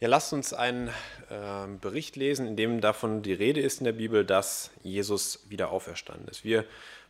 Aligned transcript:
Ja, 0.00 0.06
lasst 0.06 0.32
uns 0.32 0.52
einen 0.52 0.88
äh, 1.28 1.66
Bericht 1.80 2.14
lesen, 2.14 2.46
in 2.46 2.54
dem 2.54 2.80
davon 2.80 3.22
die 3.22 3.32
Rede 3.32 3.60
ist 3.60 3.80
in 3.80 3.84
der 3.84 3.92
Bibel, 3.92 4.24
dass 4.24 4.70
Jesus 4.84 5.40
wieder 5.48 5.70
auferstanden 5.70 6.28
ist. 6.28 6.44
Wir 6.44 6.64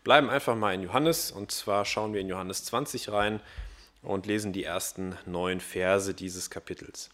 bleiben 0.04 0.30
einfach 0.30 0.56
mal 0.56 0.72
in 0.72 0.82
Johannes 0.82 1.30
und 1.30 1.52
zwar 1.52 1.84
schauen 1.84 2.14
wir 2.14 2.22
in 2.22 2.28
Johannes 2.28 2.64
20 2.64 3.12
rein 3.12 3.40
und 4.00 4.24
lesen 4.24 4.54
die 4.54 4.64
ersten 4.64 5.18
neun 5.26 5.60
Verse 5.60 6.14
dieses 6.14 6.48
Kapitels. 6.48 7.10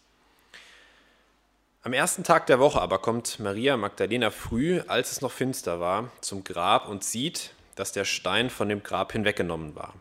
Am 1.83 1.91
ersten 1.91 2.23
Tag 2.23 2.47
der 2.47 2.59
Woche 2.59 2.81
aber 2.81 2.99
kommt 2.99 3.41
Maria 3.41 3.75
Magdalena 3.75 4.29
früh, 4.31 4.79
als 4.87 5.11
es 5.11 5.19
noch 5.19 5.31
finster 5.33 5.81
war, 5.81 6.09
zum 6.21 6.45
Grab 6.45 6.87
und 6.87 7.03
sieht, 7.03 7.51
dass 7.75 7.91
der 7.91 8.05
Stein 8.05 8.49
von 8.49 8.69
dem 8.69 8.81
Grab 8.81 9.11
hinweggenommen 9.11 9.75
war. 9.75 9.93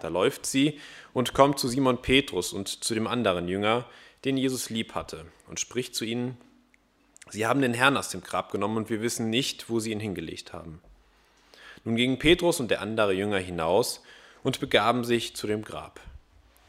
Da 0.00 0.08
läuft 0.08 0.46
sie 0.46 0.80
und 1.12 1.32
kommt 1.32 1.60
zu 1.60 1.68
Simon 1.68 2.02
Petrus 2.02 2.52
und 2.52 2.82
zu 2.82 2.92
dem 2.92 3.06
anderen 3.06 3.46
Jünger, 3.46 3.86
den 4.24 4.36
Jesus 4.36 4.70
lieb 4.70 4.94
hatte, 4.94 5.26
und 5.48 5.60
spricht 5.60 5.94
zu 5.94 6.04
ihnen, 6.04 6.36
Sie 7.30 7.46
haben 7.46 7.62
den 7.62 7.72
Herrn 7.72 7.96
aus 7.96 8.10
dem 8.10 8.20
Grab 8.20 8.50
genommen 8.50 8.76
und 8.76 8.90
wir 8.90 9.00
wissen 9.00 9.30
nicht, 9.30 9.70
wo 9.70 9.80
sie 9.80 9.92
ihn 9.92 10.00
hingelegt 10.00 10.52
haben. 10.52 10.82
Nun 11.84 11.96
gingen 11.96 12.18
Petrus 12.18 12.60
und 12.60 12.70
der 12.70 12.82
andere 12.82 13.12
Jünger 13.12 13.38
hinaus 13.38 14.02
und 14.42 14.60
begaben 14.60 15.04
sich 15.04 15.34
zu 15.34 15.46
dem 15.46 15.62
Grab. 15.62 16.00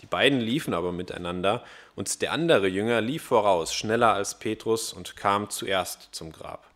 Die 0.02 0.06
beiden 0.06 0.40
liefen 0.40 0.74
aber 0.74 0.92
miteinander, 0.92 1.64
und 1.96 2.22
der 2.22 2.32
andere 2.32 2.68
Jünger 2.68 3.02
lief 3.02 3.24
voraus, 3.24 3.74
schneller 3.74 4.14
als 4.14 4.40
Petrus, 4.40 4.94
und 4.94 5.16
kam 5.16 5.50
zuerst 5.50 6.10
zum 6.12 6.32
Grab. 6.32 6.70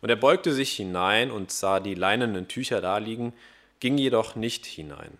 Und 0.00 0.10
er 0.10 0.16
beugte 0.16 0.52
sich 0.52 0.72
hinein 0.72 1.30
und 1.30 1.50
sah 1.50 1.80
die 1.80 1.94
leinenen 1.94 2.48
Tücher 2.48 2.80
daliegen, 2.80 3.32
ging 3.80 3.98
jedoch 3.98 4.36
nicht 4.36 4.66
hinein. 4.66 5.18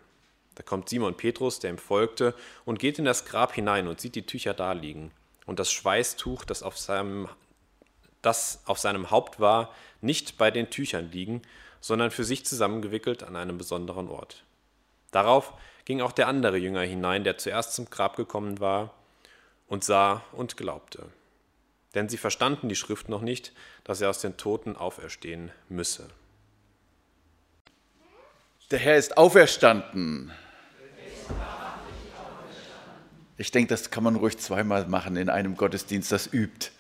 Da 0.59 0.65
kommt 0.65 0.89
Simon 0.89 1.17
Petrus, 1.17 1.61
der 1.61 1.71
ihm 1.71 1.79
folgte, 1.79 2.35
und 2.65 2.81
geht 2.81 2.99
in 2.99 3.05
das 3.05 3.25
Grab 3.25 3.55
hinein 3.55 3.87
und 3.87 4.01
sieht 4.01 4.17
die 4.17 4.27
Tücher 4.27 4.55
daliegen 4.55 5.13
und 5.47 5.61
das 5.61 5.71
Schweißtuch, 5.71 6.45
das 6.45 6.65
auf 6.65 6.77
seinem, 6.77 7.29
das 8.23 8.61
auf 8.67 8.81
seinem 8.81 9.13
Haupt 9.13 9.39
war, 9.39 9.73
nicht 10.01 10.37
bei 10.37 10.51
den 10.51 10.69
Tüchern 10.69 11.13
liegen, 11.13 11.43
sondern 11.81 12.11
für 12.11 12.25
sich 12.25 12.45
zusammengewickelt 12.45 13.23
an 13.23 13.37
einem 13.37 13.57
besonderen 13.57 14.09
Ort. 14.09 14.43
Darauf 15.13 15.53
ging 15.85 16.01
auch 16.01 16.11
der 16.11 16.27
andere 16.27 16.57
Jünger 16.57 16.83
hinein, 16.83 17.23
der 17.23 17.39
zuerst 17.39 17.75
zum 17.75 17.89
Grab 17.89 18.17
gekommen 18.17 18.59
war, 18.59 18.93
und 19.69 19.85
sah 19.85 20.25
und 20.33 20.57
glaubte. 20.57 21.05
Denn 21.95 22.09
sie 22.09 22.17
verstanden 22.17 22.69
die 22.69 22.77
Schrift 22.77 23.09
noch 23.09 23.23
nicht, 23.23 23.53
dass 23.85 24.01
er 24.01 24.11
aus 24.11 24.21
den 24.21 24.37
Toten 24.37 24.77
auferstehen 24.77 25.53
müsse. 25.69 26.09
Der 28.73 28.81
Herr 28.81 28.97
ist 28.97 29.17
auferstanden. 29.17 30.33
Ich 33.39 33.53
denke, 33.53 33.69
das 33.69 33.91
kann 33.91 34.03
man 34.03 34.17
ruhig 34.17 34.37
zweimal 34.39 34.87
machen 34.87 35.17
in 35.17 35.31
einem 35.31 35.57
Gottesdienst, 35.57 36.11
das 36.11 36.33
übt. 36.33 36.71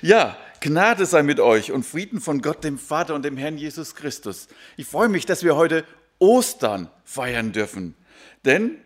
Ja, 0.00 0.36
Gnade 0.60 1.04
sei 1.04 1.22
mit 1.22 1.40
euch 1.40 1.70
und 1.70 1.84
Frieden 1.84 2.22
von 2.22 2.40
Gott, 2.40 2.64
dem 2.64 2.78
Vater 2.78 3.14
und 3.14 3.22
dem 3.22 3.36
Herrn 3.36 3.58
Jesus 3.58 3.94
Christus. 3.94 4.48
Ich 4.78 4.86
freue 4.86 5.10
mich, 5.10 5.26
dass 5.26 5.44
wir 5.44 5.56
heute 5.56 5.84
Ostern 6.18 6.90
feiern 7.04 7.52
dürfen. 7.52 7.94
Denn, 8.46 8.78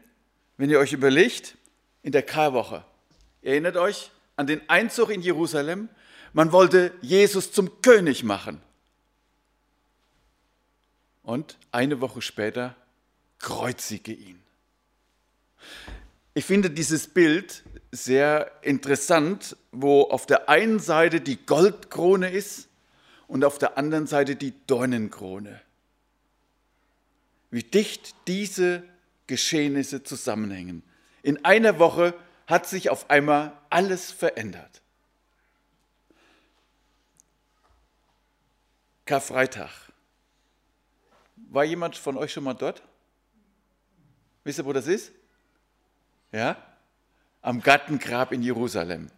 wenn 0.56 0.70
ihr 0.70 0.80
euch 0.80 0.92
überlegt, 0.92 1.56
in 2.02 2.10
der 2.10 2.22
Karwoche, 2.22 2.84
erinnert 3.40 3.76
euch 3.76 4.10
an 4.34 4.48
den 4.48 4.68
Einzug 4.68 5.10
in 5.10 5.22
Jerusalem, 5.22 5.88
man 6.32 6.50
wollte 6.50 6.92
Jesus 7.00 7.52
zum 7.52 7.80
König 7.80 8.24
machen. 8.24 8.60
Und 11.22 11.56
eine 11.70 12.00
Woche 12.00 12.20
später 12.20 12.74
kreuzige 13.38 14.12
ihn. 14.12 14.42
Ich 16.34 16.44
finde 16.44 16.70
dieses 16.70 17.08
Bild 17.08 17.62
sehr 17.90 18.50
interessant, 18.62 19.56
wo 19.70 20.02
auf 20.02 20.26
der 20.26 20.48
einen 20.48 20.78
Seite 20.78 21.20
die 21.20 21.44
Goldkrone 21.44 22.30
ist 22.30 22.68
und 23.28 23.44
auf 23.44 23.58
der 23.58 23.76
anderen 23.76 24.06
Seite 24.06 24.36
die 24.36 24.54
Dornenkrone. 24.66 25.60
Wie 27.50 27.62
dicht 27.62 28.14
diese 28.26 28.82
Geschehnisse 29.26 30.02
zusammenhängen. 30.02 30.82
In 31.22 31.44
einer 31.44 31.78
Woche 31.78 32.14
hat 32.46 32.66
sich 32.66 32.90
auf 32.90 33.08
einmal 33.08 33.58
alles 33.70 34.10
verändert. 34.10 34.82
Karfreitag. 39.04 39.70
War 41.36 41.64
jemand 41.64 41.96
von 41.96 42.16
euch 42.16 42.32
schon 42.32 42.44
mal 42.44 42.54
dort? 42.54 42.82
Wisst 44.44 44.58
ihr, 44.58 44.66
wo 44.66 44.72
das 44.72 44.86
ist? 44.86 45.12
Ja, 46.32 46.56
am 47.42 47.60
Gattengrab 47.60 48.32
in 48.32 48.42
Jerusalem. 48.42 49.10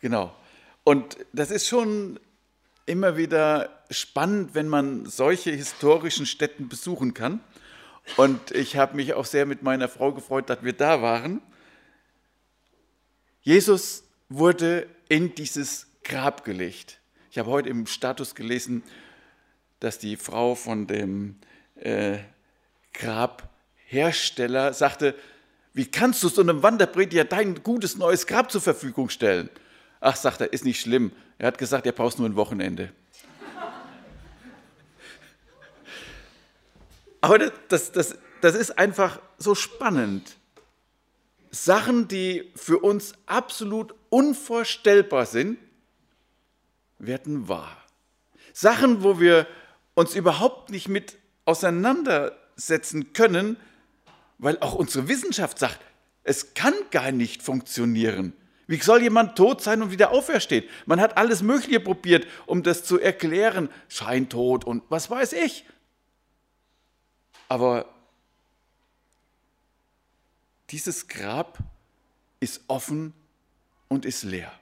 Genau. 0.00 0.34
Und 0.84 1.16
das 1.32 1.50
ist 1.50 1.68
schon 1.68 2.18
immer 2.86 3.16
wieder 3.16 3.84
spannend, 3.90 4.54
wenn 4.54 4.68
man 4.68 5.06
solche 5.06 5.50
historischen 5.50 6.26
Städten 6.26 6.68
besuchen 6.68 7.14
kann. 7.14 7.40
Und 8.16 8.50
ich 8.50 8.76
habe 8.76 8.96
mich 8.96 9.14
auch 9.14 9.24
sehr 9.24 9.46
mit 9.46 9.62
meiner 9.62 9.88
Frau 9.88 10.12
gefreut, 10.12 10.50
dass 10.50 10.64
wir 10.64 10.72
da 10.72 11.02
waren. 11.02 11.40
Jesus 13.42 14.04
wurde 14.28 14.88
in 15.08 15.34
dieses 15.34 15.86
Grab 16.02 16.44
gelegt. 16.44 17.00
Ich 17.30 17.38
habe 17.38 17.50
heute 17.50 17.68
im 17.68 17.86
Status 17.86 18.34
gelesen, 18.34 18.82
dass 19.80 19.98
die 19.98 20.16
Frau 20.16 20.54
von 20.54 20.86
dem 20.86 21.36
äh, 21.76 22.18
Grabhersteller 22.92 24.72
sagte, 24.72 25.14
wie 25.74 25.86
kannst 25.86 26.22
du 26.22 26.28
so 26.28 26.42
einem 26.42 26.62
Wanderprediger 26.62 27.24
dein 27.24 27.62
gutes 27.62 27.96
neues 27.96 28.26
Grab 28.26 28.50
zur 28.50 28.60
Verfügung 28.60 29.08
stellen? 29.08 29.48
Ach, 30.00 30.16
sagt 30.16 30.40
er, 30.40 30.52
ist 30.52 30.64
nicht 30.64 30.80
schlimm. 30.80 31.12
Er 31.38 31.46
hat 31.46 31.58
gesagt, 31.58 31.86
er 31.86 31.92
braucht 31.92 32.18
nur 32.18 32.28
ein 32.28 32.36
Wochenende. 32.36 32.92
Aber 37.20 37.38
das, 37.68 37.92
das, 37.92 38.16
das 38.40 38.54
ist 38.54 38.78
einfach 38.78 39.20
so 39.38 39.54
spannend. 39.54 40.36
Sachen, 41.50 42.08
die 42.08 42.50
für 42.56 42.78
uns 42.78 43.12
absolut 43.26 43.94
unvorstellbar 44.10 45.26
sind, 45.26 45.58
werden 46.98 47.48
wahr. 47.48 47.76
Sachen, 48.52 49.02
wo 49.02 49.20
wir 49.20 49.46
uns 49.94 50.14
überhaupt 50.14 50.70
nicht 50.70 50.88
mit 50.88 51.16
auseinandersetzen 51.44 53.12
können, 53.12 53.56
weil 54.42 54.58
auch 54.58 54.74
unsere 54.74 55.06
Wissenschaft 55.06 55.58
sagt, 55.60 55.80
es 56.24 56.52
kann 56.54 56.74
gar 56.90 57.12
nicht 57.12 57.42
funktionieren. 57.42 58.32
Wie 58.66 58.76
soll 58.80 59.02
jemand 59.02 59.36
tot 59.36 59.62
sein 59.62 59.82
und 59.82 59.92
wieder 59.92 60.10
auferstehen? 60.10 60.64
Man 60.84 61.00
hat 61.00 61.16
alles 61.16 61.42
Mögliche 61.42 61.78
probiert, 61.78 62.26
um 62.46 62.64
das 62.64 62.84
zu 62.84 62.98
erklären. 62.98 63.68
Scheintod 63.88 64.64
und 64.64 64.82
was 64.88 65.10
weiß 65.10 65.32
ich. 65.34 65.64
Aber 67.48 67.88
dieses 70.70 71.06
Grab 71.06 71.58
ist 72.40 72.62
offen 72.66 73.14
und 73.88 74.04
ist 74.04 74.24
leer. 74.24 74.52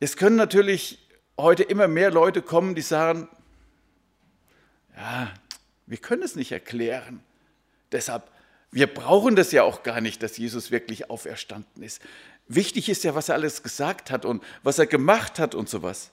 Es 0.00 0.16
können 0.16 0.36
natürlich 0.36 0.98
heute 1.38 1.62
immer 1.62 1.86
mehr 1.86 2.10
Leute 2.10 2.42
kommen, 2.42 2.74
die 2.74 2.82
sagen, 2.82 3.28
ja, 4.96 5.32
wir 5.92 5.98
können 5.98 6.22
es 6.22 6.36
nicht 6.36 6.52
erklären. 6.52 7.22
Deshalb, 7.92 8.22
wir 8.70 8.86
brauchen 8.86 9.36
das 9.36 9.52
ja 9.52 9.62
auch 9.62 9.82
gar 9.82 10.00
nicht, 10.00 10.22
dass 10.22 10.38
Jesus 10.38 10.70
wirklich 10.70 11.10
auferstanden 11.10 11.82
ist. 11.82 12.00
Wichtig 12.48 12.88
ist 12.88 13.04
ja, 13.04 13.14
was 13.14 13.28
er 13.28 13.34
alles 13.34 13.62
gesagt 13.62 14.10
hat 14.10 14.24
und 14.24 14.42
was 14.62 14.78
er 14.78 14.86
gemacht 14.86 15.38
hat 15.38 15.54
und 15.54 15.68
sowas. 15.68 16.10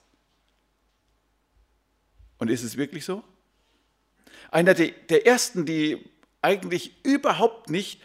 Und 2.39 2.49
ist 2.49 2.63
es 2.63 2.75
wirklich 2.75 3.05
so? 3.05 3.23
Einer 4.51 4.73
der 4.73 5.25
ersten, 5.25 5.65
die 5.65 6.05
eigentlich 6.41 6.93
überhaupt 7.05 7.69
nicht 7.69 8.01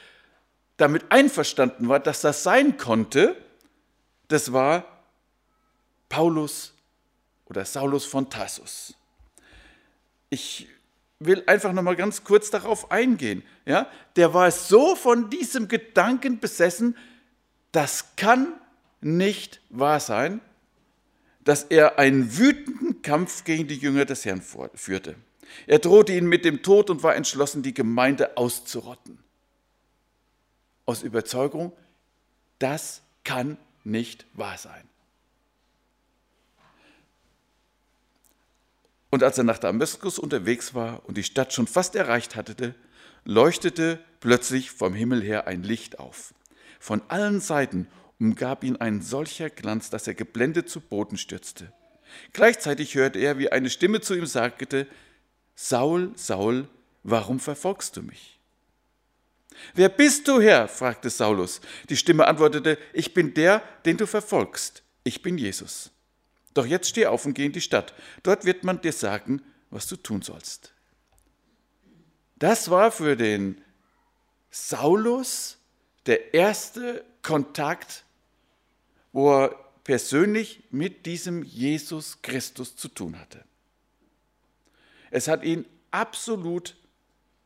damit 0.76 1.10
einverstanden 1.10 1.88
war, 1.88 1.98
dass 1.98 2.20
das 2.20 2.44
sein 2.44 2.76
konnte, 2.76 3.34
das 4.28 4.52
war 4.52 5.02
Paulus 6.08 6.72
oder 7.46 7.64
Saulus 7.64 8.04
von 8.04 8.30
Tarsus. 8.30 8.94
Ich 10.30 10.68
will 11.26 11.42
einfach 11.46 11.72
noch 11.72 11.82
mal 11.82 11.96
ganz 11.96 12.24
kurz 12.24 12.50
darauf 12.50 12.90
eingehen. 12.90 13.42
Ja, 13.66 13.88
der 14.16 14.34
war 14.34 14.50
so 14.50 14.96
von 14.96 15.30
diesem 15.30 15.68
Gedanken 15.68 16.40
besessen, 16.40 16.96
das 17.72 18.16
kann 18.16 18.52
nicht 19.00 19.60
wahr 19.70 20.00
sein, 20.00 20.40
dass 21.44 21.64
er 21.64 21.98
einen 21.98 22.38
wütenden 22.38 23.02
Kampf 23.02 23.44
gegen 23.44 23.68
die 23.68 23.76
Jünger 23.76 24.04
des 24.04 24.24
Herrn 24.24 24.42
führte. 24.74 25.16
Er 25.66 25.78
drohte 25.78 26.12
ihnen 26.12 26.28
mit 26.28 26.44
dem 26.44 26.62
Tod 26.62 26.90
und 26.90 27.02
war 27.02 27.14
entschlossen, 27.14 27.62
die 27.62 27.74
Gemeinde 27.74 28.36
auszurotten. 28.36 29.18
Aus 30.86 31.02
Überzeugung, 31.02 31.72
das 32.58 33.02
kann 33.24 33.56
nicht 33.84 34.26
wahr 34.34 34.58
sein. 34.58 34.88
Und 39.14 39.22
als 39.22 39.38
er 39.38 39.44
nach 39.44 39.58
Damaskus 39.58 40.18
unterwegs 40.18 40.74
war 40.74 41.06
und 41.06 41.16
die 41.16 41.22
Stadt 41.22 41.52
schon 41.52 41.68
fast 41.68 41.94
erreicht 41.94 42.34
hatte, 42.34 42.74
leuchtete 43.24 44.00
plötzlich 44.18 44.72
vom 44.72 44.92
Himmel 44.92 45.22
her 45.22 45.46
ein 45.46 45.62
Licht 45.62 46.00
auf. 46.00 46.34
Von 46.80 47.00
allen 47.06 47.38
Seiten 47.38 47.86
umgab 48.18 48.64
ihn 48.64 48.74
ein 48.74 49.02
solcher 49.02 49.50
Glanz, 49.50 49.88
dass 49.88 50.08
er 50.08 50.14
geblendet 50.14 50.68
zu 50.68 50.80
Boden 50.80 51.16
stürzte. 51.16 51.72
Gleichzeitig 52.32 52.96
hörte 52.96 53.20
er, 53.20 53.38
wie 53.38 53.52
eine 53.52 53.70
Stimme 53.70 54.00
zu 54.00 54.16
ihm 54.16 54.26
sagte, 54.26 54.88
Saul, 55.54 56.10
Saul, 56.16 56.66
warum 57.04 57.38
verfolgst 57.38 57.96
du 57.96 58.02
mich? 58.02 58.40
Wer 59.74 59.90
bist 59.90 60.26
du, 60.26 60.40
Herr? 60.40 60.66
fragte 60.66 61.08
Saulus. 61.08 61.60
Die 61.88 61.96
Stimme 61.96 62.26
antwortete, 62.26 62.78
ich 62.92 63.14
bin 63.14 63.32
der, 63.32 63.62
den 63.86 63.96
du 63.96 64.08
verfolgst. 64.08 64.82
Ich 65.04 65.22
bin 65.22 65.38
Jesus. 65.38 65.93
Doch 66.54 66.66
jetzt 66.66 66.88
steh 66.88 67.06
auf 67.06 67.26
und 67.26 67.34
geh 67.34 67.46
in 67.46 67.52
die 67.52 67.60
Stadt. 67.60 67.92
Dort 68.22 68.44
wird 68.44 68.62
man 68.62 68.80
dir 68.80 68.92
sagen, 68.92 69.42
was 69.70 69.88
du 69.88 69.96
tun 69.96 70.22
sollst. 70.22 70.72
Das 72.36 72.70
war 72.70 72.92
für 72.92 73.16
den 73.16 73.60
Saulus 74.50 75.58
der 76.06 76.32
erste 76.32 77.04
Kontakt, 77.22 78.04
wo 79.12 79.32
er 79.32 79.64
persönlich 79.82 80.62
mit 80.70 81.06
diesem 81.06 81.42
Jesus 81.42 82.22
Christus 82.22 82.76
zu 82.76 82.88
tun 82.88 83.18
hatte. 83.18 83.44
Es 85.10 85.28
hat 85.28 85.42
ihn 85.42 85.66
absolut 85.90 86.76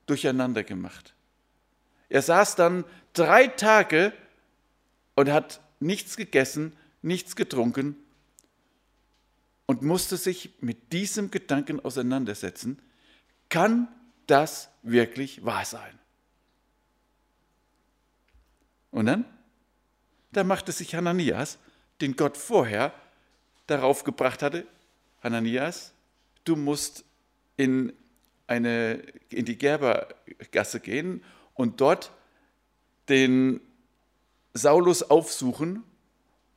durcheinander 0.06 0.64
gemacht. 0.64 1.14
Er 2.08 2.22
saß 2.22 2.56
dann 2.56 2.84
drei 3.12 3.46
Tage 3.46 4.12
und 5.14 5.30
hat 5.30 5.60
nichts 5.80 6.16
gegessen, 6.16 6.76
nichts 7.02 7.36
getrunken 7.36 7.96
und 9.68 9.82
musste 9.82 10.16
sich 10.16 10.54
mit 10.60 10.94
diesem 10.94 11.30
Gedanken 11.30 11.78
auseinandersetzen, 11.78 12.80
kann 13.50 13.86
das 14.26 14.70
wirklich 14.82 15.44
wahr 15.44 15.66
sein? 15.66 15.98
Und 18.90 19.06
dann? 19.06 19.26
Da 20.32 20.42
machte 20.42 20.72
sich 20.72 20.94
Hananias, 20.94 21.58
den 22.00 22.16
Gott 22.16 22.38
vorher 22.38 22.94
darauf 23.66 24.04
gebracht 24.04 24.42
hatte, 24.42 24.66
Hananias, 25.22 25.92
du 26.44 26.56
musst 26.56 27.04
in, 27.58 27.92
eine, 28.46 29.02
in 29.28 29.44
die 29.44 29.58
Gerbergasse 29.58 30.80
gehen 30.80 31.22
und 31.52 31.82
dort 31.82 32.10
den 33.10 33.60
Saulus 34.54 35.02
aufsuchen 35.02 35.84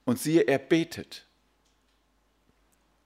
und 0.06 0.18
siehe, 0.18 0.44
er 0.44 0.60
betet. 0.60 1.25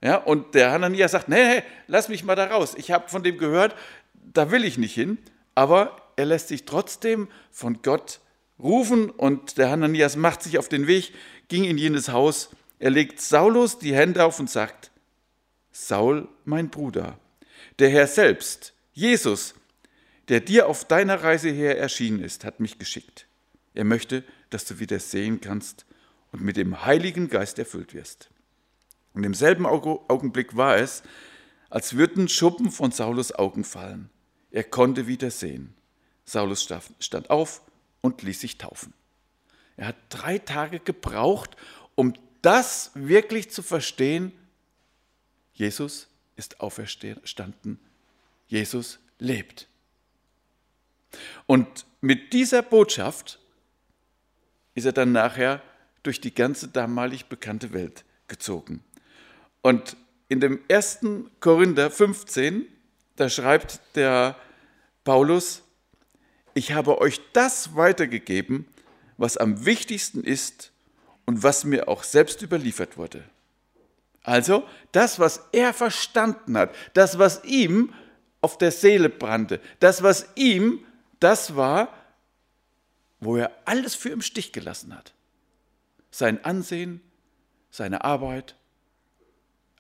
Ja, 0.06 0.18
und 0.18 0.54
der 0.54 0.72
Hananias 0.72 1.14
sagt, 1.14 1.30
nee, 1.30 1.56
nee, 1.56 1.64
lass 1.88 2.10
mich 2.10 2.24
mal 2.24 2.36
da 2.36 2.46
raus. 2.46 2.76
Ich 2.78 2.92
habe 2.92 3.10
von 3.10 3.24
dem 3.24 3.40
gehört, 3.40 3.76
da 4.14 4.52
will 4.52 4.64
ich 4.64 4.78
nicht 4.78 4.94
hin. 4.94 5.18
Aber 5.56 6.00
er 6.16 6.26
lässt 6.26 6.50
sich 6.50 6.66
trotzdem 6.66 7.28
von 7.50 7.82
Gott 7.82 8.20
rufen 8.60 9.10
und 9.10 9.58
der 9.58 9.72
Hananias 9.72 10.16
macht 10.16 10.44
sich 10.44 10.60
auf 10.60 10.70
den 10.70 10.86
Weg, 10.86 11.12
ging 11.48 11.64
in 11.64 11.80
jenes 11.80 12.10
Haus. 12.10 12.52
Er 12.78 12.92
legt 12.92 13.20
Saulus 13.20 13.80
die 13.80 13.96
Hände 13.96 14.24
auf 14.24 14.40
und 14.40 14.48
sagt, 14.48 14.92
Saul, 15.72 16.28
mein 16.44 16.70
Bruder, 16.70 17.18
der 17.80 17.90
Herr 17.90 18.06
selbst, 18.06 18.76
Jesus, 18.94 19.56
der 20.28 20.40
dir 20.40 20.68
auf 20.68 20.86
deiner 20.86 21.24
Reise 21.24 21.50
her 21.50 21.80
erschienen 21.80 22.24
ist, 22.24 22.46
hat 22.46 22.60
mich 22.60 22.78
geschickt. 22.78 23.26
Er 23.74 23.86
möchte, 23.86 24.24
dass 24.52 24.66
du 24.66 24.78
wieder 24.78 25.00
sehen 25.00 25.42
kannst 25.42 25.88
und 26.32 26.44
mit 26.44 26.58
dem 26.58 26.86
Heiligen 26.86 27.28
Geist 27.28 27.58
erfüllt 27.58 27.96
wirst. 27.96 28.30
Und 29.16 29.24
im 29.24 29.34
selben 29.34 29.66
Augenblick 29.66 30.56
war 30.58 30.78
es, 30.78 31.02
als 31.70 31.96
würden 31.96 32.28
Schuppen 32.28 32.70
von 32.70 32.92
Saulus 32.92 33.34
Augen 33.34 33.64
fallen. 33.64 34.10
Er 34.52 34.66
konnte 34.66 35.08
wieder 35.08 35.32
sehen. 35.32 35.74
Saulus 36.26 36.68
stand 37.00 37.30
auf 37.30 37.62
und 38.02 38.22
ließ 38.22 38.42
sich 38.42 38.58
taufen. 38.58 38.94
Er 39.78 39.88
hat 39.88 39.96
drei 40.10 40.38
Tage 40.38 40.80
gebraucht, 40.80 41.56
um 41.96 42.14
das 42.42 42.92
wirklich 42.94 43.50
zu 43.52 43.64
verstehen. 43.64 44.32
Jesus 45.54 46.08
ist 46.36 46.60
auferstanden. 46.60 47.80
Jesus 48.48 49.00
lebt. 49.20 49.68
Und 51.46 51.86
mit 52.02 52.34
dieser 52.34 52.62
Botschaft 52.62 53.40
ist 54.74 54.86
er 54.86 54.92
dann 54.92 55.14
nachher 55.14 55.62
durch 56.04 56.20
die 56.20 56.34
ganze 56.34 56.68
damalig 56.68 57.28
bekannte 57.28 57.72
Welt 57.72 58.04
gezogen. 58.28 58.84
Und 59.66 59.98
in 60.28 60.42
dem 60.42 60.60
1. 60.70 61.00
Korinther 61.40 61.90
15, 61.90 62.68
da 63.16 63.30
schreibt 63.30 63.82
der 63.96 64.36
Paulus, 65.04 65.64
ich 66.54 66.74
habe 66.74 67.00
euch 67.02 67.20
das 67.34 67.76
weitergegeben, 67.76 68.68
was 69.18 69.38
am 69.38 69.66
wichtigsten 69.66 70.24
ist 70.24 70.72
und 71.26 71.42
was 71.42 71.64
mir 71.64 71.88
auch 71.88 72.04
selbst 72.04 72.44
überliefert 72.44 72.98
wurde. 72.98 73.24
Also 74.22 74.68
das, 74.92 75.18
was 75.18 75.42
er 75.52 75.74
verstanden 75.74 76.60
hat, 76.60 76.76
das, 76.94 77.18
was 77.18 77.44
ihm 77.44 77.92
auf 78.42 78.60
der 78.60 78.72
Seele 78.72 79.10
brannte, 79.10 79.60
das, 79.80 80.04
was 80.04 80.28
ihm, 80.36 80.86
das 81.20 81.56
war, 81.56 81.92
wo 83.20 83.36
er 83.38 83.52
alles 83.66 83.96
für 83.96 84.10
im 84.10 84.22
Stich 84.22 84.54
gelassen 84.54 84.96
hat. 84.96 85.16
Sein 86.12 86.46
Ansehen, 86.46 87.02
seine 87.72 88.04
Arbeit, 88.04 88.56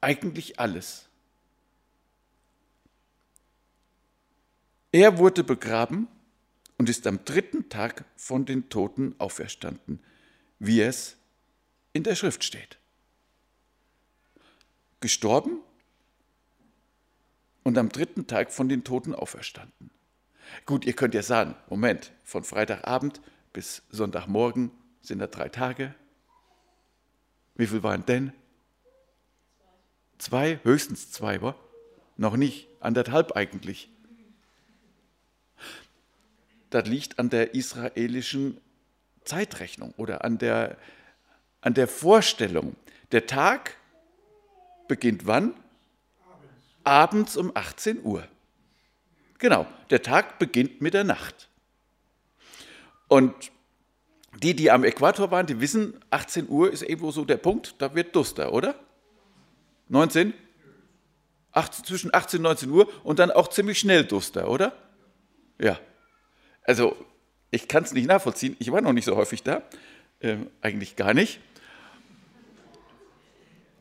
eigentlich 0.05 0.59
alles. 0.59 1.09
Er 4.91 5.17
wurde 5.17 5.43
begraben 5.43 6.07
und 6.77 6.89
ist 6.89 7.07
am 7.07 7.25
dritten 7.25 7.69
Tag 7.69 8.05
von 8.15 8.45
den 8.45 8.69
Toten 8.69 9.15
auferstanden, 9.17 9.99
wie 10.59 10.81
es 10.81 11.17
in 11.91 12.03
der 12.03 12.13
Schrift 12.15 12.43
steht. 12.43 12.77
Gestorben 14.99 15.59
und 17.63 17.75
am 17.79 17.89
dritten 17.89 18.27
Tag 18.27 18.51
von 18.51 18.69
den 18.69 18.83
Toten 18.83 19.15
auferstanden. 19.15 19.89
Gut, 20.67 20.85
ihr 20.85 20.93
könnt 20.93 21.15
ja 21.15 21.23
sagen, 21.23 21.55
Moment, 21.67 22.11
von 22.23 22.43
Freitagabend 22.43 23.21
bis 23.53 23.81
Sonntagmorgen 23.89 24.69
sind 25.01 25.17
da 25.17 25.25
drei 25.25 25.49
Tage. 25.49 25.95
Wie 27.55 27.65
viel 27.65 27.81
waren 27.81 28.05
denn? 28.05 28.33
Zwei, 30.17 30.59
höchstens 30.63 31.11
zwei, 31.11 31.41
war? 31.41 31.55
Noch 32.17 32.37
nicht, 32.37 32.67
anderthalb 32.79 33.33
eigentlich. 33.33 33.89
Das 36.69 36.87
liegt 36.87 37.19
an 37.19 37.29
der 37.29 37.53
israelischen 37.53 38.59
Zeitrechnung 39.23 39.93
oder 39.97 40.23
an 40.23 40.37
der, 40.37 40.77
an 41.61 41.73
der 41.73 41.87
Vorstellung. 41.87 42.75
Der 43.11 43.25
Tag 43.25 43.77
beginnt 44.87 45.25
wann? 45.25 45.53
Abends 46.83 47.35
um 47.35 47.51
18 47.53 48.03
Uhr. 48.03 48.27
Genau, 49.39 49.65
der 49.89 50.01
Tag 50.01 50.39
beginnt 50.39 50.81
mit 50.81 50.93
der 50.93 51.03
Nacht. 51.03 51.49
Und 53.07 53.33
die, 54.41 54.55
die 54.55 54.71
am 54.71 54.83
Äquator 54.83 55.31
waren, 55.31 55.45
die 55.45 55.59
wissen, 55.59 55.99
18 56.09 56.49
Uhr 56.49 56.71
ist 56.71 56.83
irgendwo 56.83 57.11
so 57.11 57.25
der 57.25 57.37
Punkt, 57.37 57.75
da 57.79 57.93
wird 57.95 58.15
duster, 58.15 58.53
oder? 58.53 58.75
19? 59.89 60.33
18, 61.51 61.85
zwischen 61.85 62.13
18 62.13 62.39
und 62.39 62.43
19 62.43 62.69
Uhr 62.69 62.91
und 63.03 63.19
dann 63.19 63.31
auch 63.31 63.47
ziemlich 63.47 63.79
schnell 63.79 64.03
Duster, 64.03 64.49
oder? 64.49 64.73
Ja. 65.59 65.79
Also, 66.63 66.97
ich 67.51 67.67
kann 67.67 67.83
es 67.83 67.93
nicht 67.93 68.07
nachvollziehen. 68.07 68.57
Ich 68.59 68.71
war 68.71 68.81
noch 68.81 68.91
nicht 68.91 69.05
so 69.05 69.15
häufig 69.15 69.43
da. 69.43 69.61
Ähm, 70.19 70.49
eigentlich 70.61 70.95
gar 70.95 71.13
nicht. 71.13 71.39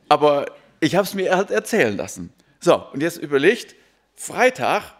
Aber 0.07 0.45
ich 0.79 0.95
habe 0.95 1.05
es 1.05 1.13
mir 1.13 1.35
halt 1.35 1.51
erzählen 1.51 1.97
lassen. 1.97 2.31
So, 2.59 2.75
und 2.93 3.01
jetzt 3.01 3.17
überlegt, 3.17 3.75
Freitag 4.15 4.93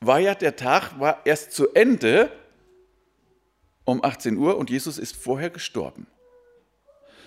war 0.00 0.18
ja 0.18 0.34
der 0.34 0.56
Tag, 0.56 1.00
war 1.00 1.22
erst 1.24 1.52
zu 1.52 1.72
Ende 1.72 2.30
um 3.84 4.04
18 4.04 4.36
Uhr 4.36 4.58
und 4.58 4.68
Jesus 4.68 4.98
ist 4.98 5.16
vorher 5.16 5.50
gestorben. 5.50 6.06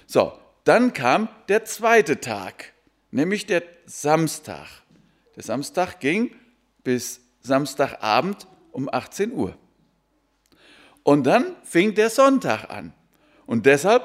So, 0.05 0.37
dann 0.65 0.93
kam 0.93 1.29
der 1.47 1.65
zweite 1.65 2.19
Tag 2.19 2.73
nämlich 3.11 3.45
der 3.45 3.63
Samstag. 3.85 4.67
Der 5.35 5.43
Samstag 5.43 5.99
ging 5.99 6.35
bis 6.83 7.21
Samstagabend 7.41 8.47
um 8.71 8.89
18 8.91 9.31
Uhr. 9.31 9.57
Und 11.03 11.23
dann 11.23 11.55
fing 11.63 11.95
der 11.95 12.09
Sonntag 12.09 12.69
an. 12.69 12.93
Und 13.45 13.65
deshalb 13.65 14.03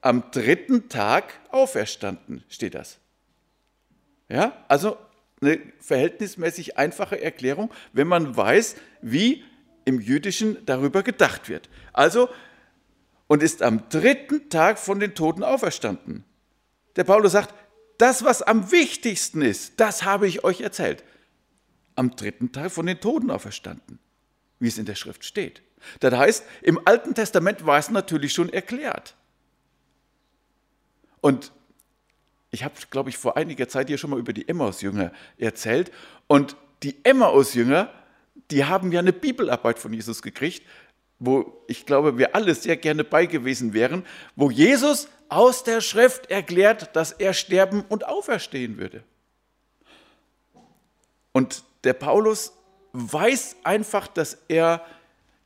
am 0.00 0.30
dritten 0.30 0.88
Tag 0.88 1.24
auferstanden, 1.50 2.44
steht 2.48 2.74
das. 2.74 2.98
Ja, 4.28 4.64
also 4.68 4.96
eine 5.40 5.60
verhältnismäßig 5.80 6.78
einfache 6.78 7.20
Erklärung, 7.20 7.70
wenn 7.92 8.08
man 8.08 8.36
weiß, 8.36 8.76
wie 9.02 9.44
im 9.84 10.00
Jüdischen 10.00 10.64
darüber 10.66 11.02
gedacht 11.02 11.48
wird. 11.48 11.68
Also, 11.92 12.28
und 13.26 13.42
ist 13.42 13.62
am 13.62 13.88
dritten 13.88 14.48
Tag 14.48 14.78
von 14.78 15.00
den 15.00 15.14
Toten 15.14 15.42
auferstanden. 15.42 16.24
Der 16.96 17.04
Paulus 17.04 17.32
sagt, 17.32 17.54
das, 17.98 18.24
was 18.24 18.42
am 18.42 18.70
wichtigsten 18.70 19.42
ist, 19.42 19.74
das 19.78 20.04
habe 20.04 20.26
ich 20.26 20.44
euch 20.44 20.60
erzählt. 20.60 21.04
Am 21.96 22.14
dritten 22.14 22.52
Tag 22.52 22.70
von 22.70 22.86
den 22.86 23.00
Toten 23.00 23.30
auferstanden. 23.30 23.98
wie 24.60 24.68
es 24.68 24.78
in 24.78 24.86
der 24.86 24.96
Schrift 24.96 25.24
steht. 25.24 25.62
Das 26.00 26.12
heißt, 26.12 26.44
im 26.62 26.80
Alten 26.84 27.14
Testament 27.14 27.64
war 27.64 27.78
es 27.78 27.90
natürlich 27.90 28.32
schon 28.32 28.52
erklärt. 28.52 29.14
Und 31.20 31.52
ich 32.50 32.64
habe, 32.64 32.74
glaube 32.90 33.10
ich, 33.10 33.18
vor 33.18 33.36
einiger 33.36 33.68
Zeit 33.68 33.88
hier 33.88 33.98
schon 33.98 34.10
mal 34.10 34.18
über 34.18 34.32
die 34.32 34.48
Emmaus-Jünger 34.48 35.12
erzählt. 35.36 35.92
Und 36.26 36.56
die 36.82 37.04
Emmaus-Jünger, 37.04 37.92
die 38.50 38.64
haben 38.64 38.90
ja 38.90 39.00
eine 39.00 39.12
Bibelarbeit 39.12 39.78
von 39.78 39.92
Jesus 39.92 40.22
gekriegt, 40.22 40.66
wo 41.18 41.64
ich 41.66 41.86
glaube, 41.86 42.18
wir 42.18 42.34
alle 42.34 42.54
sehr 42.54 42.76
gerne 42.76 43.04
bei 43.04 43.26
gewesen 43.26 43.72
wären, 43.74 44.04
wo 44.36 44.50
Jesus 44.50 45.08
aus 45.28 45.64
der 45.64 45.80
Schrift 45.80 46.30
erklärt, 46.30 46.94
dass 46.96 47.12
er 47.12 47.34
sterben 47.34 47.84
und 47.88 48.06
auferstehen 48.06 48.78
würde. 48.78 49.02
Und 51.32 51.64
der 51.84 51.92
Paulus 51.92 52.52
weiß 52.92 53.56
einfach, 53.64 54.08
dass 54.08 54.38
er 54.48 54.84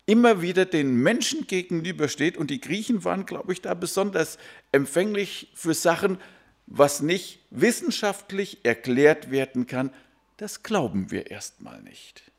immer 0.06 0.42
wieder 0.42 0.64
den 0.64 0.96
Menschen 0.96 1.46
gegenübersteht 1.46 2.36
und 2.36 2.50
die 2.50 2.60
Griechen 2.60 3.04
waren, 3.04 3.26
glaube 3.26 3.52
ich, 3.52 3.60
da 3.60 3.74
besonders 3.74 4.38
empfänglich 4.72 5.50
für 5.54 5.74
Sachen, 5.74 6.18
was 6.66 7.02
nicht 7.02 7.40
wissenschaftlich 7.50 8.64
erklärt 8.64 9.30
werden 9.30 9.66
kann, 9.66 9.92
das 10.36 10.62
glauben 10.62 11.10
wir 11.10 11.30
erstmal 11.30 11.82
nicht. 11.82 12.31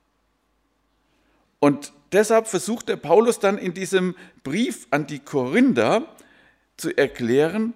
Und 1.63 1.93
deshalb 2.12 2.48
versucht 2.48 2.89
der 2.89 2.98
Paulus 2.98 3.39
dann 3.39 3.58
in 3.58 3.74
diesem 3.74 4.17
Brief 4.43 4.86
an 4.91 5.08
die 5.08 5.20
Korinther 5.20 6.05
zu 6.75 6.91
erklären, 6.98 7.74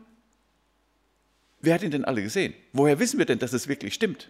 wer 1.61 1.75
hat 1.75 1.83
ihn 1.83 1.91
denn 1.91 2.03
alle 2.03 2.21
gesehen? 2.21 2.53
Woher 2.73 2.99
wissen 2.99 3.17
wir 3.17 3.25
denn, 3.25 3.39
dass 3.39 3.53
es 3.53 3.69
wirklich 3.69 3.93
stimmt? 3.93 4.29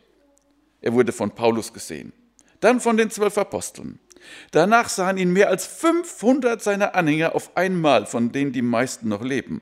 Er 0.80 0.94
wurde 0.94 1.12
von 1.12 1.32
Paulus 1.32 1.74
gesehen, 1.74 2.14
dann 2.60 2.80
von 2.80 2.98
den 2.98 3.10
zwölf 3.10 3.36
Aposteln. 3.40 3.98
Danach 4.52 4.90
sahen 4.90 5.18
ihn 5.18 5.34
mehr 5.34 5.50
als 5.50 5.66
500 5.66 6.62
seiner 6.62 6.94
Anhänger 6.94 7.34
auf 7.34 7.58
einmal, 7.58 8.06
von 8.06 8.32
denen 8.32 8.52
die 8.52 8.62
meisten 8.62 9.10
noch 9.10 9.24
leben. 9.24 9.62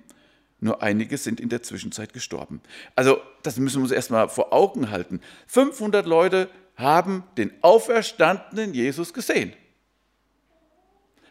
Nur 0.59 0.83
einige 0.83 1.17
sind 1.17 1.39
in 1.39 1.47
der 1.47 1.63
Zwischenzeit 1.63 2.11
gestorben. 2.11 2.59
Also 2.97 3.21
das 3.43 3.55
müssen 3.55 3.77
wir 3.77 3.83
uns 3.83 3.93
erstmal 3.93 4.27
vor 4.27 4.51
Augen 4.51 4.91
halten. 4.91 5.21
500 5.47 6.05
Leute 6.05 6.49
haben 6.75 7.23
den 7.37 7.53
auferstandenen 7.61 8.73
Jesus 8.73 9.13
gesehen. 9.13 9.53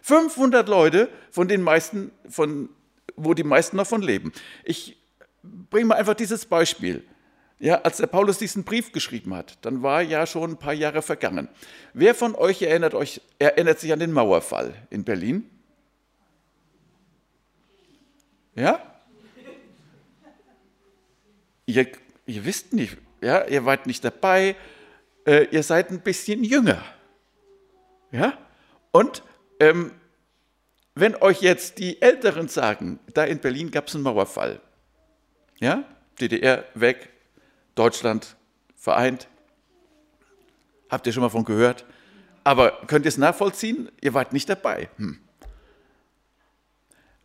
500 0.04 0.68
Leute, 0.68 1.08
von 1.30 1.48
den 1.48 1.62
meisten, 1.62 2.10
von, 2.28 2.68
wo 3.16 3.32
die 3.32 3.42
meisten 3.42 3.78
noch 3.78 3.86
von 3.86 4.02
leben. 4.02 4.34
Ich 4.62 4.98
bringe 5.42 5.86
mal 5.86 5.94
einfach 5.94 6.12
dieses 6.12 6.44
Beispiel. 6.44 7.02
Ja, 7.58 7.80
als 7.80 7.96
der 7.96 8.06
Paulus 8.08 8.36
diesen 8.36 8.64
Brief 8.64 8.92
geschrieben 8.92 9.34
hat, 9.34 9.56
dann 9.62 9.82
war 9.82 10.02
ja 10.02 10.26
schon 10.26 10.50
ein 10.50 10.56
paar 10.58 10.74
Jahre 10.74 11.00
vergangen. 11.00 11.48
Wer 11.94 12.14
von 12.14 12.34
euch 12.34 12.60
erinnert, 12.60 12.92
euch, 12.92 13.22
erinnert 13.38 13.80
sich 13.80 13.94
an 13.94 13.98
den 13.98 14.12
Mauerfall 14.12 14.74
in 14.90 15.04
Berlin? 15.04 15.48
Ja? 18.56 18.82
Ihr, 21.64 21.88
ihr 22.26 22.44
wisst 22.44 22.74
nicht, 22.74 22.98
ja, 23.22 23.46
ihr 23.46 23.64
wart 23.64 23.86
nicht 23.86 24.04
dabei, 24.04 24.54
äh, 25.26 25.44
ihr 25.44 25.62
seid 25.62 25.90
ein 25.90 26.00
bisschen 26.00 26.44
jünger. 26.44 26.84
Ja? 28.12 28.36
Und 28.92 29.22
ähm, 29.64 29.92
wenn 30.94 31.16
euch 31.16 31.40
jetzt 31.40 31.78
die 31.78 32.00
Älteren 32.02 32.48
sagen, 32.48 32.98
da 33.14 33.24
in 33.24 33.38
Berlin 33.38 33.70
gab 33.70 33.88
es 33.88 33.94
einen 33.94 34.04
Mauerfall, 34.04 34.60
ja, 35.58 35.84
DDR 36.20 36.64
weg, 36.74 37.08
Deutschland 37.74 38.36
vereint, 38.76 39.26
habt 40.90 41.06
ihr 41.06 41.12
schon 41.12 41.22
mal 41.22 41.30
von 41.30 41.44
gehört? 41.44 41.84
Aber 42.44 42.82
könnt 42.86 43.06
ihr 43.06 43.08
es 43.08 43.16
nachvollziehen? 43.16 43.90
Ihr 44.02 44.12
wart 44.12 44.32
nicht 44.34 44.48
dabei. 44.48 44.90
Hm. 44.96 45.18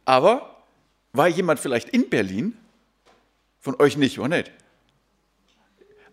Aber 0.05 0.63
war 1.12 1.27
jemand 1.27 1.60
vielleicht 1.60 1.89
in 1.89 2.10
Berlin? 2.10 2.58
Von 3.60 3.75
euch 3.79 3.98
nicht, 3.98 4.17
oder 4.17 4.38
nicht? 4.38 4.51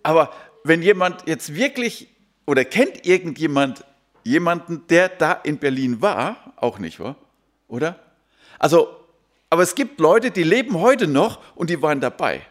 Aber 0.03 0.35
wenn 0.65 0.83
jemand 0.83 1.29
jetzt 1.29 1.55
wirklich 1.55 2.09
oder 2.45 2.65
kennt 2.65 3.07
irgendjemand 3.07 3.85
jemanden, 4.27 4.87
der 4.89 5.09
da 5.09 5.33
in 5.33 5.59
Berlin 5.59 6.03
war, 6.03 6.53
auch 6.57 6.79
nicht, 6.79 7.01
oder? 7.69 7.99
Also, 8.59 8.89
aber 9.49 9.63
es 9.63 9.75
gibt 9.75 10.01
Leute, 10.01 10.31
die 10.31 10.43
leben 10.43 10.81
heute 10.81 11.07
noch 11.07 11.41
und 11.55 11.71
die 11.71 11.81
waren 11.81 12.01
dabei. 12.01 12.43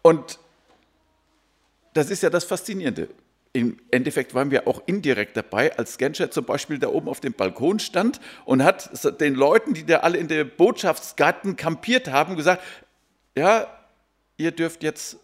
Und 0.00 0.38
das 1.92 2.10
ist 2.10 2.22
ja 2.22 2.30
das 2.30 2.44
Faszinierende. 2.44 3.08
Im 3.52 3.78
Endeffekt 3.90 4.34
waren 4.34 4.50
wir 4.50 4.66
auch 4.66 4.82
indirekt 4.86 5.36
dabei, 5.36 5.76
als 5.76 5.98
Genscher 5.98 6.30
zum 6.30 6.46
Beispiel 6.46 6.78
da 6.78 6.88
oben 6.88 7.08
auf 7.08 7.20
dem 7.20 7.34
Balkon 7.34 7.78
stand 7.78 8.18
und 8.46 8.64
hat 8.64 9.20
den 9.20 9.34
Leuten, 9.34 9.74
die 9.74 9.84
da 9.84 9.98
alle 9.98 10.16
in 10.16 10.28
der 10.28 10.44
Botschaftsgarten 10.44 11.56
kampiert 11.56 12.10
haben, 12.10 12.36
gesagt, 12.36 12.62
ja, 13.36 13.66
ihr 14.38 14.52
dürft 14.52 14.82
jetzt 14.82 15.18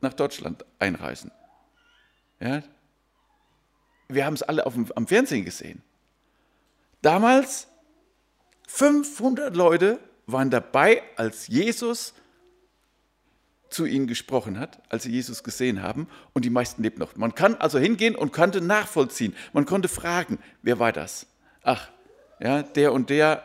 nach 0.00 0.14
Deutschland 0.14 0.64
einreisen. 0.78 1.32
Ja, 2.38 2.62
wir 4.08 4.24
haben 4.24 4.34
es 4.34 4.42
alle 4.42 4.66
auf 4.66 4.74
dem, 4.74 4.90
am 4.94 5.06
Fernsehen 5.06 5.44
gesehen. 5.44 5.82
Damals 7.02 7.68
500 8.68 9.54
Leute 9.54 9.98
waren 10.26 10.50
dabei, 10.50 11.02
als 11.16 11.48
Jesus 11.48 12.14
zu 13.70 13.84
ihnen 13.84 14.06
gesprochen 14.06 14.58
hat, 14.58 14.80
als 14.88 15.02
sie 15.02 15.10
Jesus 15.10 15.42
gesehen 15.42 15.82
haben, 15.82 16.08
und 16.32 16.44
die 16.44 16.50
meisten 16.50 16.82
lebten 16.82 17.00
noch. 17.00 17.16
Man 17.16 17.34
kann 17.34 17.54
also 17.56 17.78
hingehen 17.78 18.14
und 18.14 18.32
konnte 18.32 18.60
nachvollziehen. 18.60 19.34
Man 19.52 19.66
konnte 19.66 19.88
fragen, 19.88 20.38
wer 20.62 20.78
war 20.78 20.92
das? 20.92 21.26
Ach, 21.62 21.88
ja, 22.40 22.62
der 22.62 22.92
und 22.92 23.10
der 23.10 23.42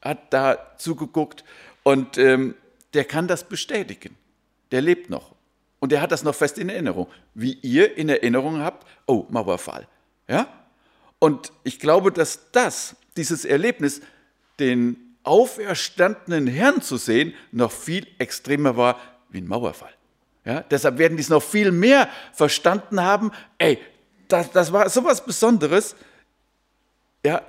hat 0.00 0.32
da 0.32 0.76
zugeguckt 0.78 1.44
und 1.82 2.16
ähm, 2.16 2.54
der 2.94 3.04
kann 3.04 3.28
das 3.28 3.44
bestätigen. 3.44 4.16
Der 4.70 4.80
lebt 4.80 5.10
noch. 5.10 5.34
Und 5.78 5.92
der 5.92 6.00
hat 6.00 6.10
das 6.10 6.22
noch 6.22 6.34
fest 6.34 6.58
in 6.58 6.68
Erinnerung. 6.68 7.06
Wie 7.34 7.52
ihr 7.52 7.96
in 7.96 8.08
Erinnerung 8.08 8.60
habt, 8.60 8.86
oh, 9.06 9.26
Mauerfall. 9.28 9.86
Ja? 10.28 10.48
Und 11.18 11.52
ich 11.64 11.78
glaube, 11.78 12.12
dass 12.12 12.50
das, 12.52 12.96
dieses 13.16 13.44
Erlebnis, 13.44 14.00
den 14.58 15.16
auferstandenen 15.22 16.46
Herrn 16.46 16.82
zu 16.82 16.96
sehen, 16.96 17.34
noch 17.52 17.72
viel 17.72 18.06
extremer 18.18 18.76
war 18.76 19.00
wie 19.28 19.38
ein 19.38 19.46
Mauerfall. 19.46 19.92
Ja? 20.44 20.60
Deshalb 20.62 20.98
werden 20.98 21.16
die 21.16 21.22
es 21.22 21.28
noch 21.28 21.42
viel 21.42 21.72
mehr 21.72 22.08
verstanden 22.32 23.02
haben. 23.02 23.32
Ey, 23.58 23.78
das, 24.28 24.50
das 24.52 24.72
war 24.72 24.88
sowas 24.88 25.24
Besonderes. 25.24 25.96
Ja, 27.24 27.42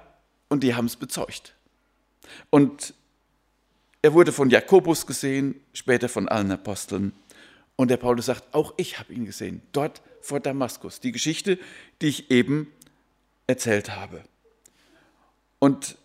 und 0.50 0.64
die 0.64 0.74
haben 0.74 0.86
es 0.86 0.96
bezeugt. 0.96 1.54
Und 2.50 2.94
er 4.02 4.14
wurde 4.14 4.32
von 4.32 4.50
Jakobus 4.50 5.06
gesehen, 5.06 5.60
später 5.74 6.10
von 6.10 6.28
allen 6.28 6.52
Aposteln. 6.52 7.14
Und 7.76 7.90
der 7.92 7.98
Paulus 7.98 8.26
sagt, 8.26 8.54
auch 8.54 8.74
ich 8.78 9.00
habe 9.00 9.14
ihn 9.14 9.26
gesehen, 9.26 9.62
dort 9.72 10.02
vor 10.22 10.40
Damaskus. 10.40 11.00
Die 11.00 11.12
Geschichte, 11.12 11.60
die 12.02 12.08
ich 12.08 12.32
eben 12.32 12.72
erzählt 13.48 13.96
habe. 13.96 14.24
Und 15.60 15.98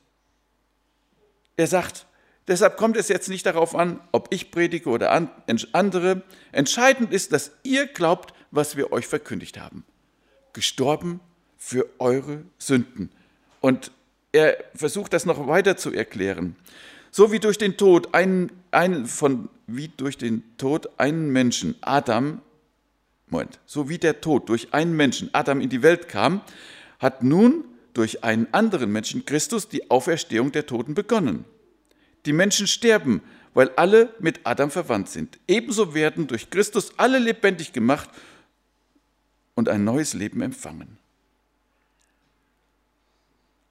er 1.57 1.67
sagt, 1.67 2.07
deshalb 2.49 2.77
kommt 2.77 2.97
es 2.97 3.09
jetzt 3.09 3.29
nicht 3.29 3.47
darauf 3.47 3.75
an, 3.75 4.01
ob 4.13 4.29
ich 4.31 4.51
predige 4.51 4.89
oder 4.89 5.11
andere. 5.11 6.23
Entscheidend 6.53 7.13
ist, 7.13 7.33
dass 7.33 7.53
ihr 7.63 7.87
glaubt, 7.87 8.35
was 8.51 8.77
wir 8.77 8.93
euch 8.93 9.07
verkündigt 9.07 9.59
haben. 9.59 9.85
Gestorben 10.53 11.21
für 11.59 11.89
eure 11.99 12.43
Sünden. 12.59 13.11
Und 13.61 13.93
er 14.33 14.57
versucht 14.75 15.13
das 15.13 15.27
noch 15.27 15.47
weiter 15.47 15.77
zu 15.77 15.93
erklären. 15.93 16.57
So 17.11 17.31
wie 17.31 17.39
durch 17.39 17.59
den 17.59 17.77
Tod 17.77 18.15
einen, 18.15 18.51
einen 18.71 19.07
von, 19.07 19.51
wie 19.67 19.89
durch 19.89 20.17
den 20.17 20.43
Tod 20.57 20.89
einen 20.99 21.31
Menschen, 21.31 21.77
Adam, 21.83 22.41
Moment, 23.33 23.59
so 23.65 23.89
wie 23.89 23.99
der 23.99 24.21
Tod 24.21 24.49
durch 24.49 24.75
einen 24.75 24.95
Menschen, 24.95 25.31
Adam 25.33 25.61
in 25.61 25.71
die 25.71 25.83
Welt 25.83 26.09
kam, 26.09 26.43
hat 26.99 27.23
nun 27.23 27.65
durch 27.95 28.23
einen 28.23 28.47
anderen 28.53 28.93
Menschen, 28.93 29.25
Christus, 29.25 29.69
die 29.69 29.91
Auferstehung 29.91 30.53
der 30.53 30.67
Toten 30.67 30.95
begonnen. 30.95 31.45
Die 32.27 32.33
Menschen 32.33 32.67
sterben, 32.67 33.23
weil 33.55 33.71
alle 33.71 34.15
mit 34.19 34.41
Adam 34.45 34.71
verwandt 34.71 35.09
sind. 35.09 35.39
Ebenso 35.49 35.95
werden 35.95 36.27
durch 36.27 36.51
Christus 36.51 36.93
alle 36.99 37.19
lebendig 37.19 37.73
gemacht 37.73 38.11
und 39.55 39.69
ein 39.69 39.83
neues 39.83 40.13
Leben 40.13 40.43
empfangen. 40.43 40.99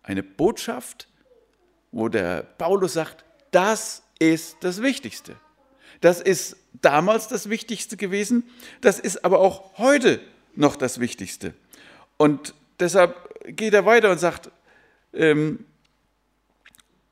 Eine 0.03 0.24
Botschaft, 0.24 1.08
wo 1.91 2.10
der 2.10 2.41
Paulus 2.44 2.94
sagt, 2.94 3.24
das 3.51 4.03
ist 4.20 4.58
das 4.62 4.82
Wichtigste. 4.82 5.36
Das 6.01 6.20
ist 6.20 6.58
damals 6.81 7.27
das 7.27 7.50
Wichtigste 7.50 7.96
gewesen, 7.96 8.43
das 8.81 9.00
ist 9.00 9.24
aber 9.24 9.39
auch 9.39 9.77
heute 9.77 10.20
noch 10.55 10.75
das 10.75 11.00
Wichtigste. 11.00 11.53
Und 12.17 12.53
deshalb 12.79 13.15
geht 13.46 13.74
er 13.74 13.86
weiter 13.86 14.12
und 14.12 14.20
sagt, 14.20 14.51
ähm, 15.13 15.65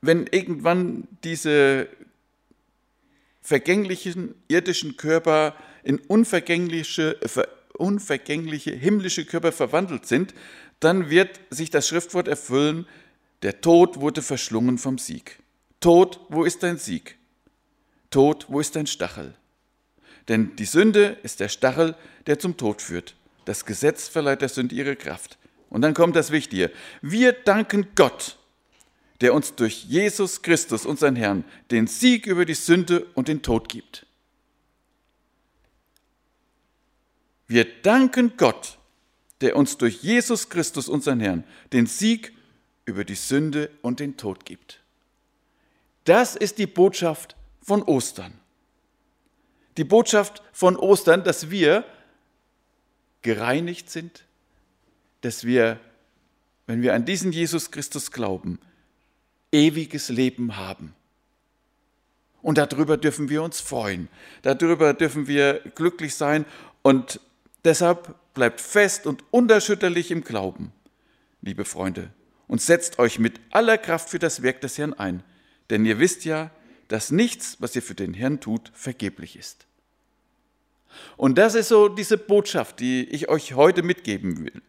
wenn 0.02 0.26
irgendwann 0.26 1.06
diese 1.24 1.88
vergänglichen 3.42 4.34
irdischen 4.48 4.96
Körper 4.96 5.54
in 5.82 5.98
unvergängliche, 5.98 7.18
unvergängliche 7.74 8.72
himmlische 8.72 9.24
Körper 9.24 9.52
verwandelt 9.52 10.06
sind, 10.06 10.34
dann 10.80 11.10
wird 11.10 11.40
sich 11.50 11.70
das 11.70 11.88
Schriftwort 11.88 12.28
erfüllen, 12.28 12.86
der 13.42 13.60
Tod 13.60 14.00
wurde 14.00 14.22
verschlungen 14.22 14.78
vom 14.78 14.98
Sieg. 14.98 15.38
Tod, 15.80 16.20
wo 16.28 16.44
ist 16.44 16.62
dein 16.62 16.78
Sieg? 16.78 17.16
Tod, 18.10 18.46
wo 18.48 18.60
ist 18.60 18.76
dein 18.76 18.86
Stachel? 18.86 19.34
Denn 20.28 20.54
die 20.56 20.64
Sünde 20.64 21.18
ist 21.22 21.40
der 21.40 21.48
Stachel, 21.48 21.96
der 22.26 22.38
zum 22.38 22.56
Tod 22.56 22.82
führt. 22.82 23.16
Das 23.44 23.64
Gesetz 23.64 24.08
verleiht 24.08 24.42
der 24.42 24.48
Sünde 24.48 24.74
ihre 24.74 24.96
Kraft. 24.96 25.38
Und 25.70 25.82
dann 25.82 25.94
kommt 25.94 26.16
das 26.16 26.30
Wichtige. 26.30 26.70
Wir 27.00 27.32
danken 27.32 27.88
Gott, 27.94 28.36
der 29.20 29.34
uns 29.34 29.54
durch 29.54 29.84
Jesus 29.84 30.42
Christus, 30.42 30.84
unseren 30.86 31.16
Herrn, 31.16 31.44
den 31.70 31.86
Sieg 31.86 32.26
über 32.26 32.44
die 32.44 32.54
Sünde 32.54 33.06
und 33.14 33.28
den 33.28 33.42
Tod 33.42 33.68
gibt. 33.68 34.06
Wir 37.46 37.64
danken 37.82 38.34
Gott, 38.36 38.78
der 39.40 39.56
uns 39.56 39.78
durch 39.78 40.02
Jesus 40.02 40.48
Christus, 40.48 40.88
unseren 40.88 41.20
Herrn, 41.20 41.44
den 41.72 41.86
Sieg 41.86 42.32
über 42.84 43.04
die 43.04 43.14
Sünde 43.14 43.70
und 43.82 44.00
den 44.00 44.16
Tod 44.16 44.44
gibt. 44.44 44.80
Das 46.04 46.36
ist 46.36 46.58
die 46.58 46.66
Botschaft 46.66 47.36
von 47.70 47.84
Ostern. 47.84 48.32
Die 49.76 49.84
Botschaft 49.84 50.42
von 50.52 50.74
Ostern, 50.74 51.22
dass 51.22 51.50
wir 51.50 51.84
gereinigt 53.22 53.88
sind, 53.90 54.24
dass 55.20 55.44
wir, 55.44 55.78
wenn 56.66 56.82
wir 56.82 56.94
an 56.94 57.04
diesen 57.04 57.30
Jesus 57.30 57.70
Christus 57.70 58.10
glauben, 58.10 58.58
ewiges 59.52 60.08
Leben 60.08 60.56
haben. 60.56 60.96
Und 62.42 62.58
darüber 62.58 62.96
dürfen 62.96 63.28
wir 63.28 63.40
uns 63.40 63.60
freuen, 63.60 64.08
darüber 64.42 64.92
dürfen 64.92 65.28
wir 65.28 65.60
glücklich 65.76 66.16
sein 66.16 66.46
und 66.82 67.20
deshalb 67.62 68.16
bleibt 68.34 68.60
fest 68.60 69.06
und 69.06 69.22
unerschütterlich 69.30 70.10
im 70.10 70.24
Glauben, 70.24 70.72
liebe 71.40 71.64
Freunde, 71.64 72.10
und 72.48 72.60
setzt 72.60 72.98
euch 72.98 73.20
mit 73.20 73.40
aller 73.52 73.78
Kraft 73.78 74.08
für 74.08 74.18
das 74.18 74.42
Werk 74.42 74.60
des 74.60 74.76
Herrn 74.76 74.92
ein, 74.92 75.22
denn 75.70 75.84
ihr 75.84 76.00
wisst 76.00 76.24
ja, 76.24 76.50
dass 76.90 77.10
nichts, 77.10 77.56
was 77.60 77.76
ihr 77.76 77.82
für 77.82 77.94
den 77.94 78.14
Herrn 78.14 78.40
tut, 78.40 78.70
vergeblich 78.74 79.36
ist. 79.36 79.66
Und 81.16 81.38
das 81.38 81.54
ist 81.54 81.68
so 81.68 81.88
diese 81.88 82.18
Botschaft, 82.18 82.80
die 82.80 83.04
ich 83.04 83.28
euch 83.28 83.54
heute 83.54 83.82
mitgeben 83.84 84.44
will. 84.44 84.60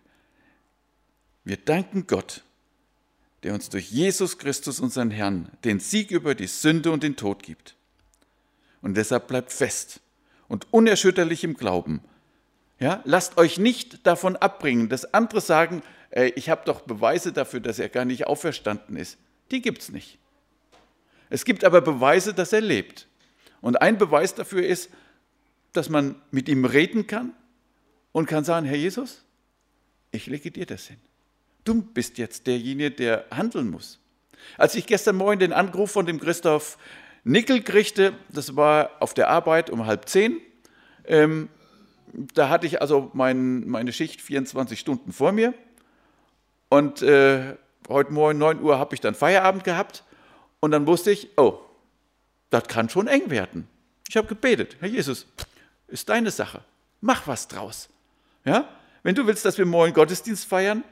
Wir 1.43 1.57
danken 1.57 2.05
Gott, 2.05 2.43
der 3.41 3.55
uns 3.55 3.69
durch 3.69 3.89
Jesus 3.89 4.37
Christus, 4.37 4.79
unseren 4.79 5.09
Herrn, 5.09 5.49
den 5.63 5.79
Sieg 5.79 6.11
über 6.11 6.35
die 6.35 6.45
Sünde 6.45 6.91
und 6.91 7.01
den 7.01 7.15
Tod 7.15 7.41
gibt. 7.41 7.75
Und 8.83 8.95
deshalb 8.97 9.27
bleibt 9.27 9.51
fest 9.51 9.99
und 10.47 10.67
unerschütterlich 10.71 11.43
im 11.43 11.55
Glauben. 11.55 12.01
Ja, 12.79 13.01
lasst 13.03 13.39
euch 13.39 13.57
nicht 13.57 14.05
davon 14.05 14.35
abbringen, 14.35 14.89
dass 14.89 15.11
andere 15.13 15.41
sagen, 15.41 15.81
ich 16.35 16.49
habe 16.49 16.61
doch 16.65 16.81
Beweise 16.81 17.33
dafür, 17.33 17.61
dass 17.61 17.79
er 17.79 17.89
gar 17.89 18.05
nicht 18.05 18.27
auferstanden 18.27 18.95
ist. 18.95 19.17
Die 19.49 19.61
gibt 19.63 19.81
es 19.81 19.89
nicht. 19.89 20.19
Es 21.31 21.45
gibt 21.45 21.63
aber 21.63 21.79
Beweise, 21.79 22.33
dass 22.33 22.51
er 22.51 22.59
lebt. 22.59 23.07
Und 23.61 23.81
ein 23.81 23.97
Beweis 23.97 24.35
dafür 24.35 24.65
ist, 24.65 24.89
dass 25.71 25.87
man 25.87 26.21
mit 26.29 26.49
ihm 26.49 26.65
reden 26.65 27.07
kann 27.07 27.33
und 28.11 28.25
kann 28.25 28.43
sagen, 28.43 28.65
Herr 28.65 28.75
Jesus, 28.75 29.23
ich 30.11 30.27
lege 30.27 30.51
dir 30.51 30.65
das 30.65 30.87
hin. 30.87 30.97
Du 31.63 31.81
bist 31.81 32.17
jetzt 32.17 32.47
derjenige, 32.47 32.91
der 32.91 33.25
handeln 33.31 33.69
muss. 33.69 33.97
Als 34.57 34.75
ich 34.75 34.85
gestern 34.85 35.15
Morgen 35.15 35.39
den 35.39 35.53
Anruf 35.53 35.91
von 35.91 36.05
dem 36.05 36.19
Christoph 36.19 36.77
Nickel 37.23 37.61
kriegte, 37.61 38.13
das 38.27 38.57
war 38.57 38.91
auf 38.99 39.13
der 39.13 39.29
Arbeit 39.29 39.69
um 39.69 39.85
halb 39.85 40.09
zehn, 40.09 40.37
ähm, 41.05 41.47
da 42.33 42.49
hatte 42.49 42.67
ich 42.67 42.81
also 42.81 43.09
mein, 43.13 43.65
meine 43.69 43.93
Schicht 43.93 44.21
24 44.21 44.77
Stunden 44.77 45.13
vor 45.13 45.31
mir 45.31 45.53
und 46.67 47.01
äh, 47.01 47.55
heute 47.87 48.11
Morgen 48.11 48.37
9 48.37 48.61
Uhr 48.61 48.77
habe 48.77 48.95
ich 48.95 48.99
dann 48.99 49.15
Feierabend 49.15 49.63
gehabt 49.63 50.03
und 50.61 50.71
dann 50.71 50.87
wusste 50.87 51.11
ich, 51.11 51.27
oh, 51.37 51.59
das 52.49 52.67
kann 52.67 52.87
schon 52.87 53.07
eng 53.07 53.29
werden. 53.29 53.67
Ich 54.07 54.15
habe 54.15 54.27
gebetet, 54.27 54.77
Herr 54.79 54.87
Jesus, 54.87 55.27
ist 55.87 56.07
deine 56.07 56.31
Sache, 56.31 56.63
mach 57.01 57.27
was 57.27 57.47
draus. 57.47 57.89
Ja? 58.45 58.69
Wenn 59.03 59.15
du 59.15 59.27
willst, 59.27 59.43
dass 59.43 59.57
wir 59.57 59.65
morgen 59.65 59.93
Gottesdienst 59.93 60.45
feiern, 60.45 60.83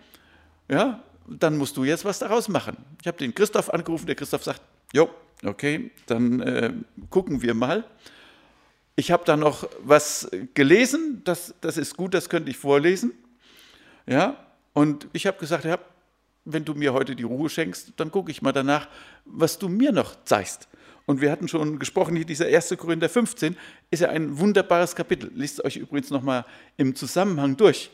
ja, 0.70 1.02
dann 1.28 1.58
musst 1.58 1.78
du 1.78 1.84
jetzt 1.84 2.06
was 2.06 2.20
daraus 2.20 2.48
machen. 2.48 2.78
Ich 3.02 3.08
habe 3.08 3.18
den 3.18 3.34
Christoph 3.34 3.70
angerufen, 3.70 4.08
der 4.08 4.16
Christoph 4.16 4.44
sagt, 4.44 4.62
jo, 4.94 5.10
okay, 5.44 5.92
dann 6.08 6.40
äh, 6.42 6.74
gucken 7.10 7.42
wir 7.42 7.54
mal. 7.54 7.84
Ich 8.96 9.12
habe 9.12 9.24
da 9.26 9.38
noch 9.38 9.70
was 9.80 10.30
gelesen, 10.54 11.22
das, 11.24 11.54
das 11.62 11.78
ist 11.78 11.96
gut, 11.96 12.14
das 12.14 12.30
könnte 12.30 12.50
ich 12.50 12.58
vorlesen. 12.58 13.14
Ja, 14.08 14.36
und 14.74 15.08
ich 15.14 15.28
habe 15.28 15.38
gesagt, 15.38 15.66
ja, 15.66 15.78
wenn 16.54 16.66
du 16.66 16.74
mir 16.74 16.94
heute 16.94 17.16
die 17.16 17.24
Ruhe 17.24 17.50
schenkst, 17.50 17.94
dann 17.98 18.12
gucke 18.12 18.32
ich 18.32 18.42
mal 18.42 18.52
danach, 18.52 18.88
was 19.26 19.60
du 19.60 19.70
mir 19.70 19.92
noch 19.92 20.24
zeigst. 20.26 20.68
Und 21.06 21.22
wir 21.22 21.32
hatten 21.32 21.48
schon 21.48 21.80
gesprochen, 21.80 22.16
hier 22.16 22.26
dieser 22.26 22.46
1. 22.46 22.76
Korinther 22.78 23.10
15 23.10 23.58
ist 23.90 24.02
ja 24.02 24.10
ein 24.10 24.38
wunderbares 24.38 24.96
Kapitel. 24.96 25.32
Liest 25.34 25.64
euch 25.64 25.78
übrigens 25.78 26.12
nochmal 26.12 26.46
im 26.78 26.96
Zusammenhang 26.96 27.58
durch. 27.58 27.90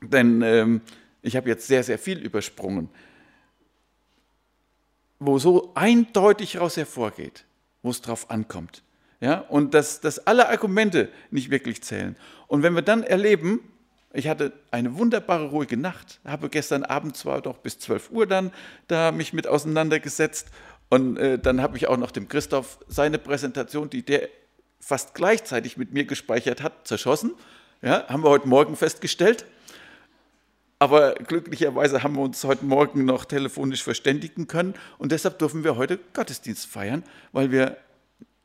Denn 0.00 0.42
ähm, 0.42 0.80
ich 1.22 1.36
habe 1.36 1.48
jetzt 1.48 1.66
sehr, 1.66 1.82
sehr 1.82 1.98
viel 1.98 2.18
übersprungen, 2.18 2.88
wo 5.18 5.38
so 5.38 5.72
eindeutig 5.74 6.52
daraus 6.52 6.76
hervorgeht, 6.76 7.44
wo 7.82 7.90
es 7.90 8.00
drauf 8.00 8.30
ankommt. 8.30 8.82
Ja, 9.20 9.40
und 9.40 9.74
dass, 9.74 10.00
dass 10.00 10.26
alle 10.26 10.48
Argumente 10.48 11.10
nicht 11.30 11.50
wirklich 11.50 11.82
zählen. 11.82 12.16
Und 12.46 12.62
wenn 12.62 12.74
wir 12.74 12.82
dann 12.82 13.02
erleben, 13.02 13.60
ich 14.14 14.28
hatte 14.28 14.52
eine 14.70 14.96
wunderbare 14.96 15.46
ruhige 15.46 15.76
Nacht, 15.76 16.20
habe 16.24 16.48
gestern 16.48 16.84
Abend 16.84 17.16
zwar 17.16 17.42
doch 17.42 17.58
bis 17.58 17.78
12 17.80 18.10
Uhr 18.10 18.26
dann 18.26 18.52
da 18.86 19.10
mich 19.10 19.32
mit 19.32 19.46
auseinandergesetzt 19.46 20.48
und 20.88 21.16
äh, 21.16 21.38
dann 21.38 21.60
habe 21.60 21.76
ich 21.76 21.88
auch 21.88 21.96
noch 21.96 22.12
dem 22.12 22.28
Christoph 22.28 22.78
seine 22.86 23.18
Präsentation, 23.18 23.90
die 23.90 24.04
der 24.04 24.28
fast 24.78 25.14
gleichzeitig 25.14 25.76
mit 25.76 25.92
mir 25.92 26.04
gespeichert 26.04 26.62
hat, 26.62 26.86
zerschossen. 26.86 27.34
Ja, 27.82 28.06
haben 28.08 28.22
wir 28.22 28.30
heute 28.30 28.48
Morgen 28.48 28.76
festgestellt. 28.76 29.46
Aber 30.78 31.14
glücklicherweise 31.14 32.02
haben 32.02 32.14
wir 32.14 32.22
uns 32.22 32.44
heute 32.44 32.64
Morgen 32.64 33.04
noch 33.04 33.24
telefonisch 33.24 33.82
verständigen 33.82 34.46
können 34.46 34.74
und 34.98 35.12
deshalb 35.12 35.38
dürfen 35.38 35.64
wir 35.64 35.76
heute 35.76 35.98
Gottesdienst 36.12 36.66
feiern, 36.66 37.04
weil 37.32 37.50
wir 37.50 37.78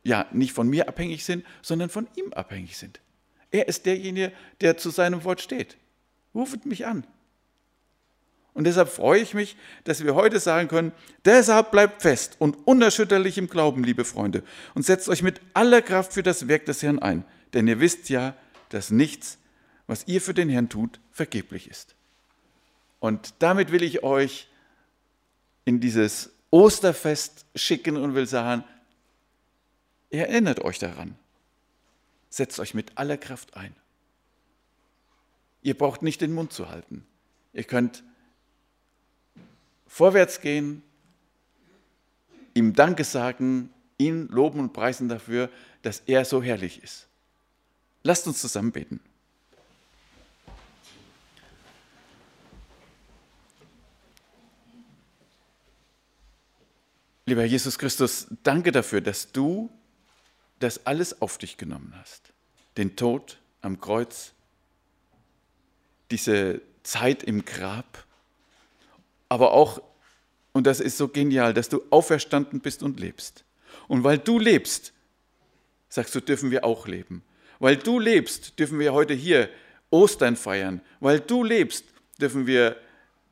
ja 0.04 0.26
nicht 0.32 0.54
von 0.54 0.68
mir 0.68 0.88
abhängig 0.88 1.26
sind, 1.26 1.46
sondern 1.62 1.90
von 1.90 2.08
ihm 2.16 2.32
abhängig 2.34 2.78
sind. 2.78 3.02
Er 3.52 3.68
ist 3.68 3.86
derjenige, 3.86 4.32
der 4.62 4.78
zu 4.78 4.90
seinem 4.90 5.24
Wort 5.24 5.42
steht. 5.42 5.78
Rufet 6.36 6.66
mich 6.66 6.86
an. 6.86 7.06
Und 8.54 8.66
deshalb 8.66 8.90
freue 8.90 9.22
ich 9.22 9.34
mich, 9.34 9.56
dass 9.84 10.04
wir 10.04 10.16
heute 10.16 10.40
sagen 10.40 10.68
können, 10.68 10.92
deshalb 11.24 11.72
bleibt 11.72 12.02
fest 12.02 12.36
und 12.40 12.56
unerschütterlich 12.68 13.38
im 13.38 13.48
Glauben, 13.48 13.84
liebe 13.84 14.06
Freunde, 14.06 14.44
und 14.76 14.86
setzt 14.86 15.08
euch 15.08 15.22
mit 15.22 15.40
aller 15.54 15.82
Kraft 15.82 16.14
für 16.14 16.24
das 16.24 16.48
Werk 16.48 16.66
des 16.66 16.84
Herrn 16.84 17.00
ein, 17.00 17.24
denn 17.54 17.68
ihr 17.68 17.80
wisst 17.80 18.10
ja, 18.10 18.36
dass 18.70 18.92
nichts, 18.92 19.38
was 19.88 20.08
ihr 20.08 20.20
für 20.20 20.34
den 20.34 20.50
Herrn 20.50 20.70
tut, 20.70 21.00
vergeblich 21.12 21.70
ist. 21.70 21.96
Und 23.00 23.34
damit 23.40 23.72
will 23.72 23.84
ich 23.84 24.04
euch 24.04 24.48
in 25.66 25.80
dieses 25.80 26.32
Osterfest 26.52 27.46
schicken 27.56 27.98
und 27.98 28.16
will 28.16 28.26
sagen, 28.26 28.64
erinnert 30.10 30.62
euch 30.62 30.80
daran. 30.80 31.19
Setzt 32.30 32.60
euch 32.60 32.74
mit 32.74 32.98
aller 32.98 33.18
Kraft 33.18 33.56
ein. 33.56 33.76
Ihr 35.62 35.78
braucht 35.78 36.02
nicht 36.02 36.22
den 36.22 36.34
Mund 36.34 36.54
zu 36.54 36.70
halten. 36.70 37.06
Ihr 37.54 37.63
könnt 37.63 38.04
vorwärts 39.88 40.39
gehen, 40.42 40.84
ihm 42.54 42.74
Danke 42.74 43.04
sagen, 43.04 43.74
ihn 43.98 44.28
loben 44.28 44.60
und 44.60 44.74
preisen 44.74 45.10
dafür, 45.10 45.50
dass 45.82 46.02
er 46.06 46.26
so 46.26 46.42
herrlich 46.42 46.84
ist. 46.84 47.08
Lasst 48.04 48.28
uns 48.28 48.39
zusammen 48.39 48.72
beten. 48.72 49.02
Lieber 57.26 57.46
Jesus 57.46 57.78
Christus, 57.78 58.28
danke 58.42 58.72
dafür, 58.72 59.02
dass 59.02 59.32
du 59.32 59.70
das 60.60 60.86
alles 60.86 61.22
auf 61.22 61.38
dich 61.38 61.58
genommen 61.58 61.93
hast. 61.95 62.34
Den 62.78 62.95
Tod 62.95 63.39
am 63.62 63.80
Kreuz, 63.80 64.34
diese 66.12 66.62
Zeit 66.84 67.24
im 67.24 67.45
Grab, 67.45 68.06
aber 69.28 69.52
auch, 69.52 69.82
und 70.54 70.65
das 70.65 70.80
ist 70.80 70.98
so 70.98 71.08
genial, 71.08 71.54
dass 71.54 71.69
du 71.69 71.84
auferstanden 71.91 72.60
bist 72.60 72.84
und 72.84 73.00
lebst. 73.00 73.43
Und 73.88 74.04
weil 74.04 74.17
du 74.17 74.39
lebst, 74.39 74.93
sagst 75.88 76.15
du, 76.15 76.19
dürfen 76.19 76.52
wir 76.52 76.63
auch 76.63 76.88
leben. 76.88 77.24
Weil 77.60 77.78
du 77.78 78.00
lebst, 78.00 78.58
dürfen 78.58 78.80
wir 78.80 78.93
heute 78.93 79.13
hier 79.13 79.50
Ostern 79.91 80.36
feiern. 80.36 80.82
Weil 81.00 81.19
du 81.19 81.43
lebst, 81.43 81.86
dürfen 82.19 82.48
wir 82.48 82.78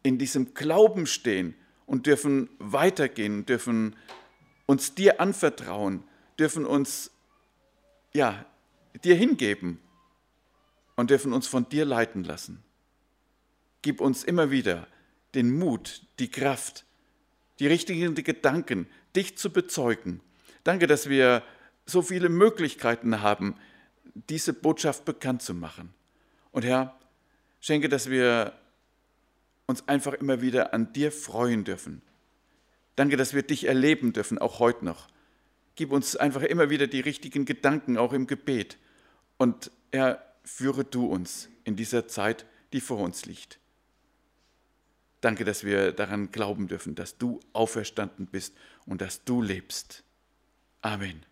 in 0.03 0.17
diesem 0.17 0.53
Glauben 0.53 1.07
stehen 1.07 1.55
und 1.85 2.05
dürfen 2.05 2.49
weitergehen, 2.59 3.45
dürfen 3.45 3.95
uns 4.65 4.93
dir 4.93 5.19
anvertrauen, 5.19 6.03
dürfen 6.37 6.65
uns 6.65 7.11
ja, 8.13 8.45
dir 9.03 9.15
hingeben 9.15 9.79
und 10.95 11.09
dürfen 11.09 11.33
uns 11.33 11.47
von 11.47 11.69
dir 11.69 11.85
leiten 11.85 12.23
lassen. 12.23 12.63
Gib 13.81 14.01
uns 14.01 14.23
immer 14.23 14.51
wieder 14.51 14.87
den 15.35 15.57
Mut, 15.57 16.01
die 16.19 16.29
Kraft, 16.29 16.85
die 17.59 17.67
richtigen 17.67 18.15
Gedanken, 18.15 18.87
dich 19.15 19.37
zu 19.37 19.51
bezeugen. 19.51 20.21
Danke, 20.63 20.87
dass 20.87 21.09
wir 21.09 21.43
so 21.85 22.01
viele 22.01 22.29
Möglichkeiten 22.29 23.21
haben, 23.21 23.55
diese 24.29 24.53
Botschaft 24.53 25.05
bekannt 25.05 25.41
zu 25.41 25.53
machen. 25.53 25.93
Und 26.51 26.65
Herr, 26.65 26.97
schenke, 27.59 27.87
dass 27.87 28.09
wir 28.09 28.53
uns 29.67 29.87
einfach 29.87 30.13
immer 30.13 30.41
wieder 30.41 30.73
an 30.73 30.91
dir 30.93 31.11
freuen 31.11 31.63
dürfen. 31.63 32.01
Danke, 32.95 33.15
dass 33.15 33.33
wir 33.33 33.43
dich 33.43 33.67
erleben 33.67 34.13
dürfen, 34.13 34.39
auch 34.39 34.59
heute 34.59 34.85
noch. 34.85 35.07
Gib 35.77 35.91
uns 35.91 36.15
einfach 36.15 36.41
immer 36.41 36.69
wieder 36.69 36.87
die 36.87 36.99
richtigen 36.99 37.45
Gedanken, 37.45 37.97
auch 37.97 38.11
im 38.11 38.27
Gebet. 38.27 38.77
Und 39.37 39.71
Herr, 39.91 40.21
führe 40.43 40.83
du 40.83 41.05
uns 41.05 41.49
in 41.63 41.75
dieser 41.75 42.07
Zeit, 42.07 42.45
die 42.73 42.81
vor 42.81 42.99
uns 42.99 43.25
liegt. 43.25 43.59
Danke, 45.21 45.45
dass 45.45 45.63
wir 45.63 45.91
daran 45.91 46.31
glauben 46.31 46.67
dürfen, 46.67 46.95
dass 46.95 47.17
du 47.17 47.39
auferstanden 47.53 48.25
bist 48.25 48.55
und 48.85 49.01
dass 49.01 49.23
du 49.23 49.41
lebst. 49.41 50.03
Amen. 50.81 51.25